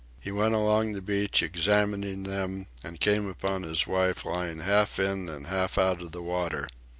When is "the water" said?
6.11-6.67